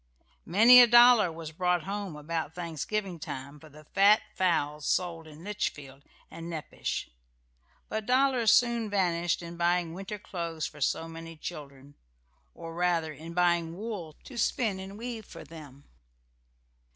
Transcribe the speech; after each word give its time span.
Many 0.47 0.81
a 0.81 0.87
dollar 0.87 1.31
was 1.31 1.51
brought 1.51 1.83
home 1.83 2.15
about 2.15 2.55
Thanksgiving 2.55 3.19
time 3.19 3.59
for 3.59 3.69
the 3.69 3.83
fat 3.83 4.23
fowls 4.33 4.87
sold 4.87 5.27
in 5.27 5.43
Litchfield 5.43 6.01
and 6.31 6.49
Nepash; 6.49 7.07
but 7.87 8.07
dollars 8.07 8.51
soon 8.51 8.89
vanished 8.89 9.43
in 9.43 9.57
buying 9.57 9.93
winter 9.93 10.17
clothes 10.17 10.65
for 10.65 10.81
so 10.81 11.07
many 11.07 11.37
children, 11.37 11.93
or 12.55 12.73
rather, 12.73 13.13
in 13.13 13.35
buying 13.35 13.77
wool 13.77 14.15
to 14.23 14.39
spin 14.39 14.79
and 14.79 14.97
weave 14.97 15.27
for 15.27 15.43
them. 15.43 15.83